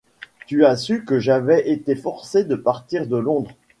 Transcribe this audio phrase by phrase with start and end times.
[0.47, 3.51] Tu as su que j’avais été forcée de partir de Londres.